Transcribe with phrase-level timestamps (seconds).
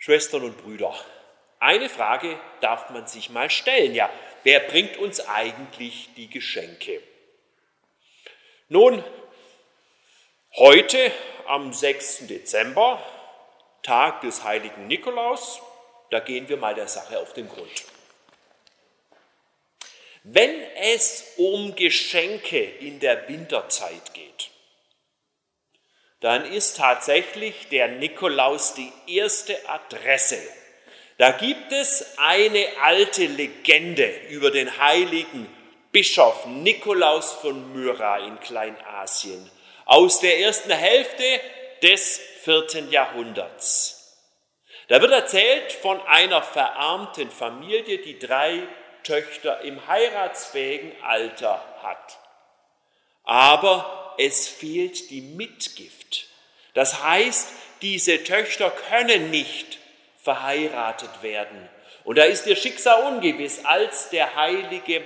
[0.00, 0.94] Schwestern und Brüder,
[1.58, 3.94] eine Frage darf man sich mal stellen.
[3.94, 4.08] Ja,
[4.44, 7.02] wer bringt uns eigentlich die Geschenke?
[8.70, 9.04] Nun,
[10.56, 11.12] heute
[11.46, 12.28] am 6.
[12.28, 13.02] Dezember,
[13.82, 15.60] Tag des heiligen Nikolaus,
[16.10, 17.84] da gehen wir mal der Sache auf den Grund.
[20.22, 24.49] Wenn es um Geschenke in der Winterzeit geht,
[26.20, 30.38] dann ist tatsächlich der Nikolaus die erste Adresse.
[31.18, 35.46] Da gibt es eine alte Legende über den heiligen
[35.92, 39.50] Bischof Nikolaus von Myra in Kleinasien
[39.86, 41.24] aus der ersten Hälfte
[41.82, 43.96] des vierten Jahrhunderts.
[44.88, 48.62] Da wird erzählt von einer verarmten Familie, die drei
[49.02, 52.18] Töchter im heiratsfähigen Alter hat.
[53.24, 56.26] Aber es fehlt die Mitgift.
[56.74, 57.48] Das heißt,
[57.82, 59.78] diese Töchter können nicht
[60.22, 61.68] verheiratet werden.
[62.04, 63.64] Und da ist ihr Schicksal ungewiss.
[63.64, 65.02] Als der heilige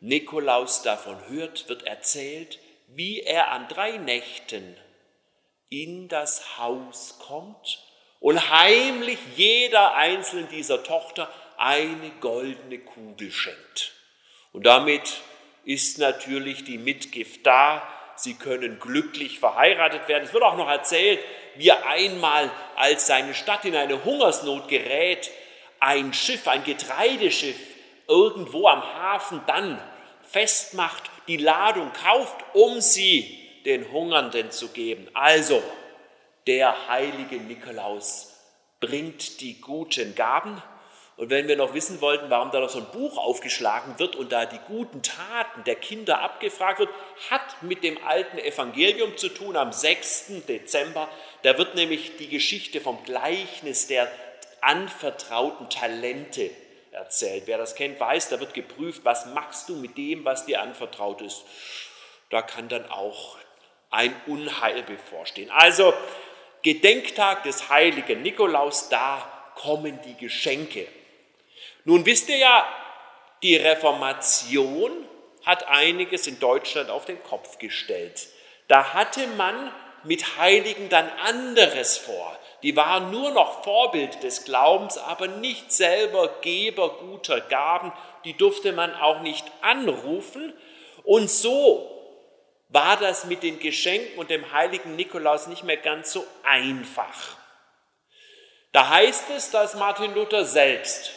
[0.00, 4.76] Nikolaus davon hört, wird erzählt, wie er an drei Nächten
[5.68, 7.82] in das Haus kommt
[8.20, 13.92] und heimlich jeder einzelnen dieser Tochter eine goldene Kugel schenkt.
[14.52, 15.22] Und damit
[15.64, 17.88] ist natürlich die Mitgift da.
[18.22, 20.22] Sie können glücklich verheiratet werden.
[20.22, 21.18] Es wird auch noch erzählt,
[21.56, 25.28] wie er einmal, als seine Stadt in eine Hungersnot gerät,
[25.80, 27.56] ein Schiff, ein Getreideschiff
[28.06, 29.82] irgendwo am Hafen dann
[30.22, 35.08] festmacht, die Ladung kauft, um sie den Hungernden zu geben.
[35.14, 35.60] Also,
[36.46, 38.36] der heilige Nikolaus
[38.78, 40.62] bringt die guten Gaben
[41.16, 44.32] und wenn wir noch wissen wollten, warum da noch so ein Buch aufgeschlagen wird und
[44.32, 46.88] da die guten Taten der Kinder abgefragt wird,
[47.30, 50.44] hat mit dem alten Evangelium zu tun am 6.
[50.48, 51.08] Dezember.
[51.42, 54.10] Da wird nämlich die Geschichte vom Gleichnis der
[54.62, 56.50] anvertrauten Talente
[56.92, 57.44] erzählt.
[57.46, 61.20] Wer das kennt, weiß, da wird geprüft, was machst du mit dem, was dir anvertraut
[61.20, 61.44] ist.
[62.30, 63.36] Da kann dann auch
[63.90, 65.50] ein Unheil bevorstehen.
[65.50, 65.92] Also
[66.62, 70.86] Gedenktag des heiligen Nikolaus, da kommen die Geschenke.
[71.84, 72.66] Nun wisst ihr ja,
[73.42, 74.92] die Reformation
[75.44, 78.28] hat einiges in Deutschland auf den Kopf gestellt.
[78.68, 79.72] Da hatte man
[80.04, 82.38] mit Heiligen dann anderes vor.
[82.62, 87.92] Die waren nur noch Vorbild des Glaubens, aber nicht selber Geber guter Gaben.
[88.24, 90.52] Die durfte man auch nicht anrufen.
[91.02, 91.88] Und so
[92.68, 97.36] war das mit den Geschenken und dem heiligen Nikolaus nicht mehr ganz so einfach.
[98.70, 101.12] Da heißt es, dass Martin Luther selbst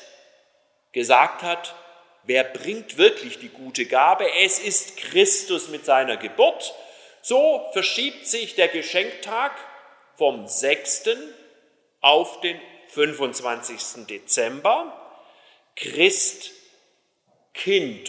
[0.96, 1.76] gesagt hat,
[2.24, 4.26] wer bringt wirklich die gute Gabe?
[4.44, 6.74] Es ist Christus mit seiner Geburt.
[7.22, 9.52] So verschiebt sich der Geschenktag
[10.18, 11.10] vom 6.
[12.00, 14.08] auf den 25.
[14.08, 15.02] Dezember.
[15.76, 16.54] Christkind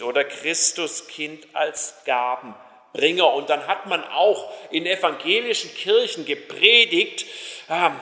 [0.01, 3.33] oder Christuskind als Gabenbringer.
[3.33, 7.25] Und dann hat man auch in evangelischen Kirchen gepredigt,
[7.69, 7.99] ähm,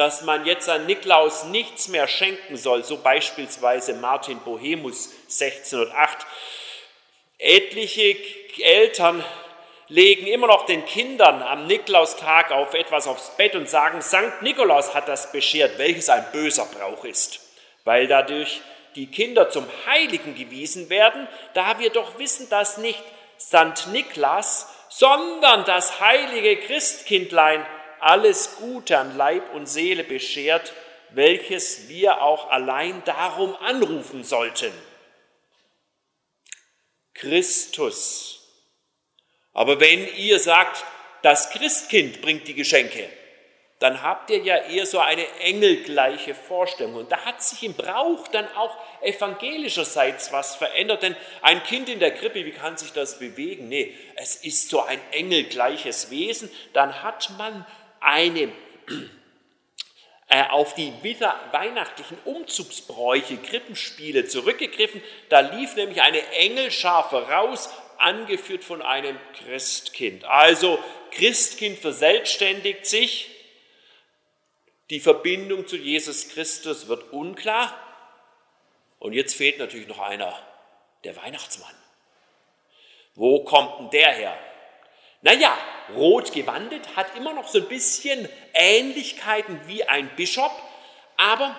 [0.00, 6.26] dass man jetzt an Niklaus nichts mehr schenken soll, so beispielsweise Martin Bohemus 1608.
[7.36, 8.16] Etliche
[8.62, 9.22] Eltern
[9.88, 14.94] legen immer noch den Kindern am Niklaustag auf etwas aufs Bett und sagen, Sankt Nikolaus
[14.94, 17.40] hat das beschert, welches ein böser Brauch ist,
[17.84, 18.62] weil dadurch
[18.94, 23.02] die Kinder zum Heiligen gewiesen werden, da wir doch wissen, dass nicht
[23.36, 27.66] Sankt Niklas, sondern das heilige Christkindlein
[28.00, 30.72] alles Gute an Leib und Seele beschert,
[31.10, 34.72] welches wir auch allein darum anrufen sollten.
[37.14, 38.40] Christus.
[39.52, 40.84] Aber wenn ihr sagt,
[41.22, 43.08] das Christkind bringt die Geschenke,
[43.80, 46.96] dann habt ihr ja eher so eine engelgleiche Vorstellung.
[46.96, 51.02] Und da hat sich im Brauch dann auch evangelischerseits was verändert.
[51.02, 53.68] Denn ein Kind in der Krippe, wie kann sich das bewegen?
[53.70, 56.50] Nee, es ist so ein engelgleiches Wesen.
[56.74, 57.66] Dann hat man
[58.00, 58.52] eine
[60.28, 60.92] äh, auf die
[61.52, 65.02] weihnachtlichen Umzugsbräuche, Krippenspiele zurückgegriffen.
[65.28, 67.68] Da lief nämlich eine Engelschar voraus,
[67.98, 70.24] angeführt von einem Christkind.
[70.24, 70.78] Also
[71.10, 73.28] Christkind verselbstständigt sich,
[74.88, 77.78] die Verbindung zu Jesus Christus wird unklar.
[78.98, 80.36] Und jetzt fehlt natürlich noch einer,
[81.04, 81.74] der Weihnachtsmann.
[83.14, 84.38] Wo kommt denn der her?
[85.22, 85.56] Naja,
[85.96, 90.52] rot gewandet hat immer noch so ein bisschen Ähnlichkeiten wie ein Bischof,
[91.16, 91.54] aber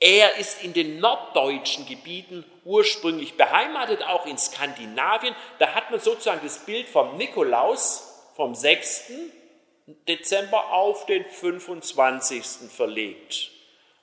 [0.00, 5.34] er ist in den norddeutschen Gebieten ursprünglich beheimatet, auch in Skandinavien.
[5.58, 9.12] Da hat man sozusagen das Bild vom Nikolaus, vom 6.,
[10.08, 12.70] Dezember auf den 25.
[12.74, 13.50] verlegt.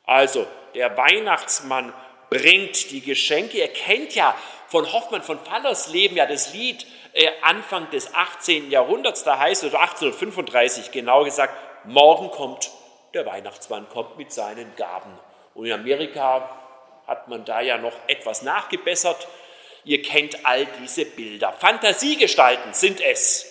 [0.05, 0.45] Also
[0.75, 1.93] der Weihnachtsmann
[2.29, 3.59] bringt die Geschenke.
[3.59, 4.35] Er kennt ja
[4.71, 8.71] von Hoffmann von Fallers Leben ja das Lied äh, Anfang des 18.
[8.71, 11.53] Jahrhunderts, da heißt es 1835 genau gesagt,
[11.83, 12.71] morgen kommt
[13.13, 15.11] der Weihnachtsmann, kommt mit seinen Gaben.
[15.55, 16.57] Und in Amerika
[17.05, 19.27] hat man da ja noch etwas nachgebessert.
[19.83, 21.51] Ihr kennt all diese Bilder.
[21.51, 23.47] Fantasiegestalten sind es.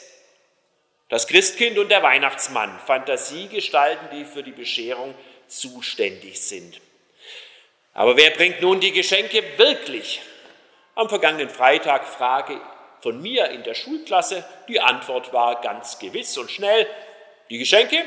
[1.11, 5.15] Das Christkind und der Weihnachtsmann, Fantasiegestalten, die für die Bescherung
[5.49, 6.81] zuständig sind.
[7.93, 10.23] Aber wer bringt nun die Geschenke wirklich?
[11.01, 12.61] Am vergangenen Freitag Frage
[13.01, 14.45] von mir in der Schulklasse.
[14.69, 16.87] Die Antwort war ganz gewiss und schnell.
[17.49, 18.05] Die Geschenke,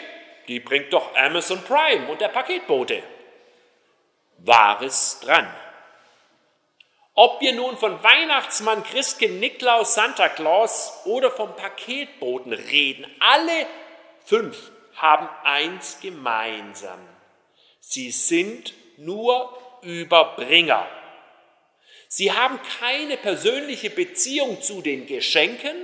[0.47, 3.01] die bringt doch Amazon Prime und der Paketbote.
[4.37, 5.51] Wahres dran.
[7.15, 13.65] Ob wir nun von Weihnachtsmann, Christkind, Niklaus, Santa Claus oder vom Paketboten reden, alle
[14.23, 16.99] fünf haben eins gemeinsam.
[17.79, 20.85] Sie sind nur Überbringer.
[22.15, 25.75] Sie haben keine persönliche Beziehung zu den Geschenken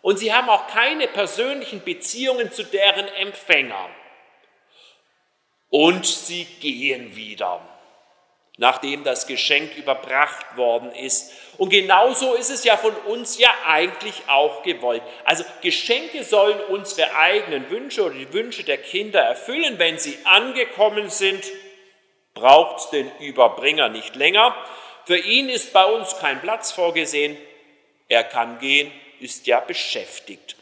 [0.00, 3.90] und sie haben auch keine persönlichen Beziehungen zu deren Empfängern.
[5.68, 7.60] Und sie gehen wieder
[8.56, 11.32] nachdem das Geschenk überbracht worden ist.
[11.56, 15.02] Und genauso ist es ja von uns ja eigentlich auch gewollt.
[15.24, 19.78] Also Geschenke sollen unsere eigenen Wünsche oder die Wünsche der Kinder erfüllen.
[19.78, 21.42] Wenn sie angekommen sind,
[22.34, 24.54] braucht es den Überbringer nicht länger.
[25.10, 27.36] Für ihn ist bei uns kein Platz vorgesehen.
[28.06, 30.54] Er kann gehen, ist ja beschäftigt.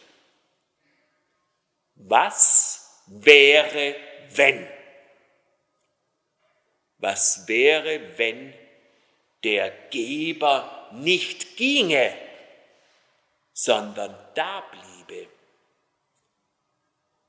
[1.97, 3.95] Was wäre,
[4.31, 4.67] wenn?
[6.97, 8.55] Was wäre, wenn
[9.45, 12.17] der Geber nicht ginge,
[13.53, 15.29] sondern da bliebe?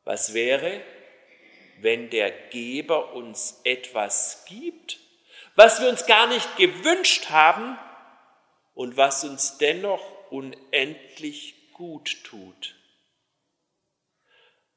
[0.05, 0.79] Was wäre,
[1.79, 5.08] wenn der Geber uns etwas gibt,
[5.59, 7.77] was wir uns gar nicht gewünscht haben
[8.73, 12.75] und was uns dennoch unendlich gut tut?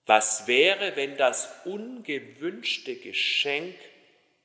[0.07, 3.77] Was wäre, wenn das ungewünschte Geschenk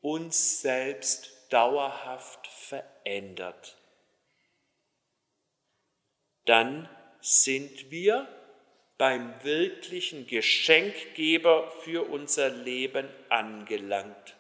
[0.02, 3.76] uns selbst dauerhaft verändert.
[6.46, 6.88] Dann
[7.20, 8.26] sind wir
[8.98, 14.37] beim wirklichen Geschenkgeber für unser Leben angelangt.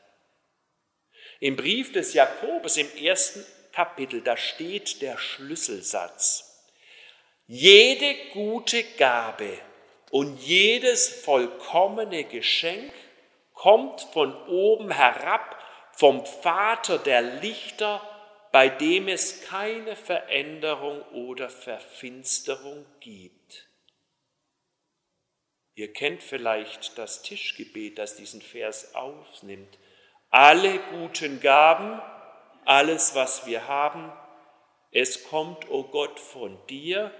[1.39, 6.65] Im Brief des Jakobus im ersten Kapitel, da steht der Schlüsselsatz.
[7.45, 9.59] Jede gute Gabe
[10.11, 12.91] und jedes vollkommene Geschenk
[13.53, 15.57] kommt von oben herab
[15.93, 18.01] vom Vater der Lichter,
[18.51, 23.67] bei dem es keine Veränderung oder Verfinsterung gibt.
[25.75, 29.77] Ihr kennt vielleicht das Tischgebet, das diesen Vers aufnimmt.
[30.29, 32.01] Alle guten Gaben,
[32.65, 34.11] alles, was wir haben,
[34.91, 37.11] es kommt, o oh Gott, von dir.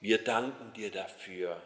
[0.00, 1.60] Wir danken dir dafür.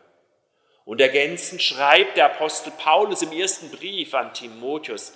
[0.85, 5.13] Und ergänzend schreibt der Apostel Paulus im ersten Brief an Timotheus,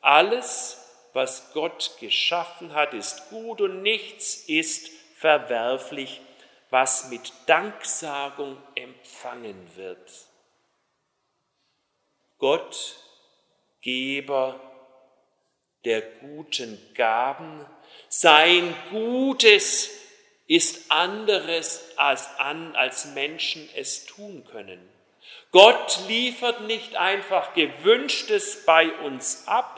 [0.00, 6.20] alles, was Gott geschaffen hat, ist gut und nichts ist verwerflich,
[6.70, 10.10] was mit Danksagung empfangen wird.
[12.38, 12.96] Gott,
[13.82, 14.69] Geber
[15.84, 17.64] der guten Gaben,
[18.08, 19.90] sein Gutes
[20.46, 24.80] ist anderes als, an, als Menschen es tun können.
[25.52, 29.76] Gott liefert nicht einfach gewünschtes bei uns ab,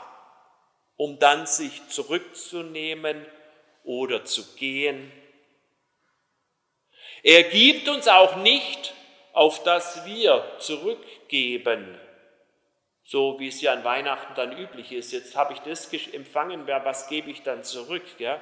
[0.97, 3.25] um dann sich zurückzunehmen
[3.83, 5.11] oder zu gehen.
[7.23, 8.93] Er gibt uns auch nicht,
[9.33, 11.99] auf das wir zurückgeben,
[13.03, 15.11] so wie es ja an Weihnachten dann üblich ist.
[15.11, 18.03] Jetzt habe ich das empfangen, was gebe ich dann zurück?
[18.17, 18.41] Ja?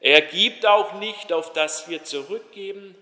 [0.00, 2.94] Er gibt auch nicht, auf das wir zurückgeben,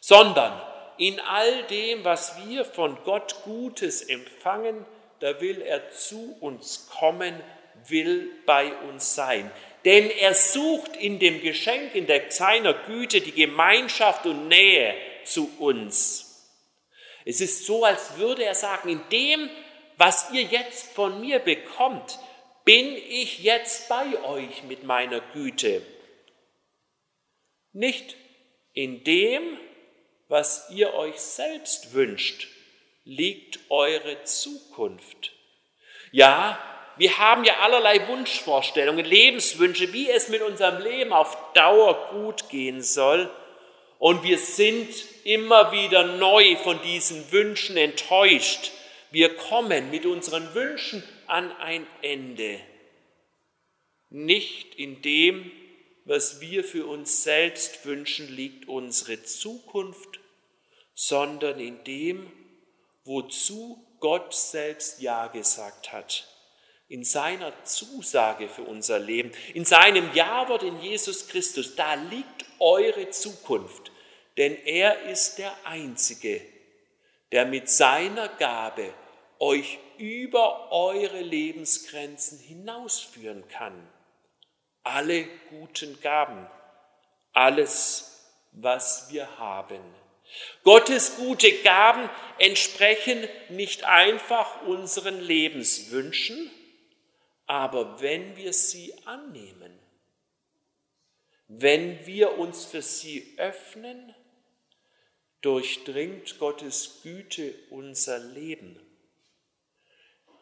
[0.00, 0.60] sondern
[0.96, 4.84] in all dem, was wir von Gott Gutes empfangen,
[5.20, 7.40] da will er zu uns kommen
[7.86, 9.50] will bei uns sein.
[9.84, 14.94] Denn er sucht in dem Geschenk, in der, seiner Güte die Gemeinschaft und Nähe
[15.24, 16.52] zu uns.
[17.24, 19.48] Es ist so, als würde er sagen, in dem,
[19.98, 22.18] was ihr jetzt von mir bekommt,
[22.64, 25.82] bin ich jetzt bei euch mit meiner Güte.
[27.72, 28.16] Nicht
[28.72, 29.58] in dem,
[30.28, 32.48] was ihr euch selbst wünscht,
[33.04, 35.32] liegt eure Zukunft.
[36.12, 36.58] Ja,
[36.96, 42.82] wir haben ja allerlei Wunschvorstellungen, Lebenswünsche, wie es mit unserem Leben auf Dauer gut gehen
[42.82, 43.30] soll.
[43.98, 44.88] Und wir sind
[45.24, 48.72] immer wieder neu von diesen Wünschen enttäuscht.
[49.10, 52.60] Wir kommen mit unseren Wünschen an ein Ende.
[54.10, 55.50] Nicht in dem,
[56.04, 60.20] was wir für uns selbst wünschen, liegt unsere Zukunft,
[60.94, 62.30] sondern in dem,
[63.04, 66.26] wozu Gott selbst Ja gesagt hat.
[66.88, 73.10] In seiner Zusage für unser Leben, in seinem Jawort in Jesus Christus, da liegt eure
[73.10, 73.92] Zukunft,
[74.38, 76.40] denn er ist der Einzige,
[77.32, 78.92] der mit seiner Gabe
[79.38, 83.88] euch über eure Lebensgrenzen hinausführen kann.
[84.82, 86.46] Alle guten Gaben,
[87.32, 89.80] alles, was wir haben.
[90.62, 92.08] Gottes gute Gaben
[92.38, 96.50] entsprechen nicht einfach unseren Lebenswünschen,
[97.46, 99.78] aber wenn wir sie annehmen,
[101.48, 104.14] wenn wir uns für sie öffnen,
[105.42, 108.78] durchdringt Gottes Güte unser Leben.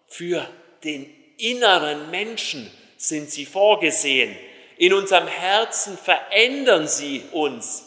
[0.08, 0.48] Für
[0.84, 4.36] den inneren Menschen sind sie vorgesehen.
[4.78, 7.84] In unserem Herzen verändern sie uns,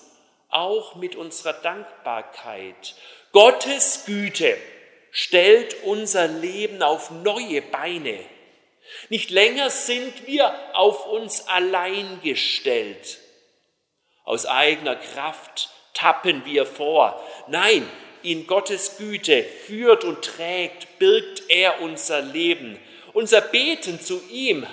[0.49, 2.95] auch mit unserer Dankbarkeit.
[3.31, 4.57] Gottes Güte
[5.11, 8.19] stellt unser Leben auf neue Beine.
[9.09, 13.19] Nicht länger sind wir auf uns allein gestellt.
[14.23, 17.24] Aus eigener Kraft tappen wir vor.
[17.48, 17.88] Nein,
[18.24, 22.79] in Gottes Güte führt und trägt, birgt er unser Leben.
[23.13, 24.65] Unser Beten zu ihm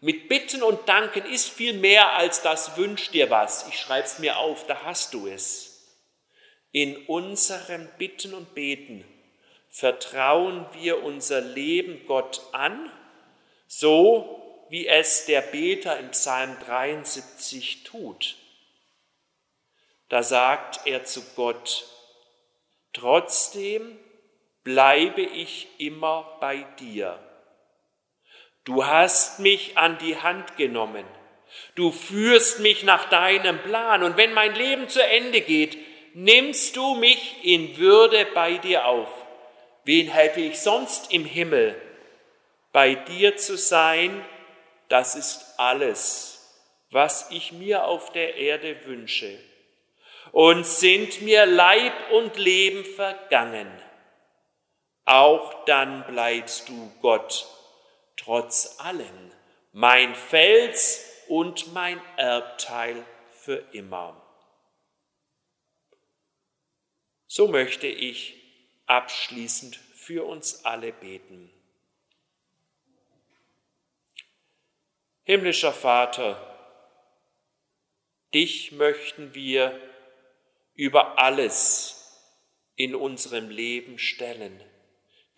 [0.00, 3.66] mit Bitten und Danken ist viel mehr als das Wünsch dir was.
[3.68, 5.88] Ich schreib's mir auf, da hast du es.
[6.72, 9.04] In unserem Bitten und Beten
[9.68, 12.90] vertrauen wir unser Leben Gott an
[13.72, 18.36] so wie es der Beter im Psalm 73 tut.
[20.10, 21.86] Da sagt er zu Gott,
[22.92, 23.96] trotzdem
[24.64, 27.18] bleibe ich immer bei dir.
[28.64, 31.06] Du hast mich an die Hand genommen.
[31.76, 34.02] Du führst mich nach deinem Plan.
[34.02, 35.78] Und wenn mein Leben zu Ende geht,
[36.14, 39.08] nimmst du mich in Würde bei dir auf.
[39.84, 41.80] Wen hätte ich sonst im Himmel?
[42.72, 44.24] Bei dir zu sein,
[44.88, 49.38] das ist alles, was ich mir auf der Erde wünsche.
[50.32, 53.70] Und sind mir Leib und Leben vergangen,
[55.04, 57.48] auch dann bleibst du, Gott,
[58.16, 59.32] trotz allem,
[59.72, 64.20] mein Fels und mein Erbteil für immer.
[67.26, 68.34] So möchte ich
[68.86, 71.50] abschließend für uns alle beten.
[75.24, 76.44] Himmlischer Vater,
[78.34, 79.80] dich möchten wir
[80.80, 82.24] über alles
[82.74, 84.64] in unserem Leben stellen,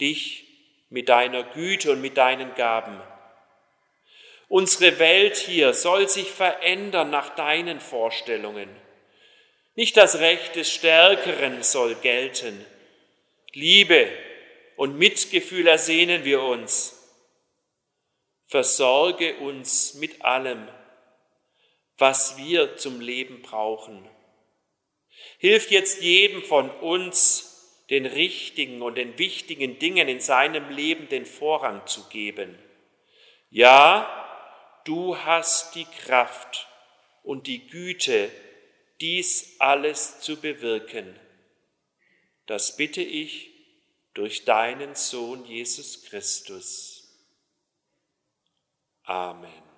[0.01, 0.47] dich
[0.89, 3.01] mit deiner Güte und mit deinen Gaben.
[4.47, 8.69] Unsere Welt hier soll sich verändern nach deinen Vorstellungen.
[9.75, 12.65] Nicht das Recht des Stärkeren soll gelten.
[13.53, 14.09] Liebe
[14.77, 17.03] und Mitgefühl ersehnen wir uns
[18.53, 20.69] versorge uns mit allem,
[21.97, 24.07] was wir zum Leben brauchen.
[25.43, 31.27] Hilf jetzt jedem von uns, den richtigen und den wichtigen Dingen in seinem Leben den
[31.27, 32.57] Vorrang zu geben.
[33.51, 34.09] Ja,
[34.85, 36.69] du hast die Kraft
[37.25, 38.31] und die Güte,
[39.01, 41.19] dies alles zu bewirken.
[42.47, 43.51] Das bitte ich
[44.15, 47.19] durch deinen Sohn Jesus Christus.
[49.03, 49.72] Amen.